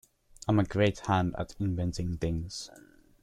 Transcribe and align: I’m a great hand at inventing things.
I’m 0.47 0.57
a 0.57 0.63
great 0.63 1.01
hand 1.01 1.35
at 1.37 1.53
inventing 1.59 2.17
things. 2.17 2.71